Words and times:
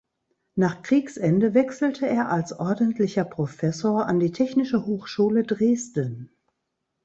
Nach 0.55 0.81
Kriegsende 0.81 1.53
wechselte 1.53 2.07
er 2.07 2.31
als 2.31 2.53
ordentlicher 2.53 3.23
Professor 3.23 4.07
an 4.07 4.19
die 4.19 4.31
Technische 4.31 4.87
Hochschule 4.87 5.43
Dresden. 5.43 6.31